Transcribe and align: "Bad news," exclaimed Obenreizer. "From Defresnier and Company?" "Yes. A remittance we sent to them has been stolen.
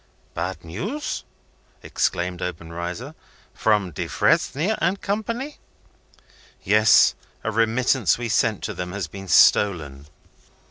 "Bad 0.33 0.65
news," 0.65 1.23
exclaimed 1.83 2.41
Obenreizer. 2.41 3.13
"From 3.53 3.91
Defresnier 3.91 4.75
and 4.81 4.99
Company?" 4.99 5.59
"Yes. 6.63 7.13
A 7.43 7.51
remittance 7.51 8.17
we 8.17 8.27
sent 8.27 8.63
to 8.63 8.73
them 8.73 8.93
has 8.93 9.05
been 9.07 9.27
stolen. 9.27 10.07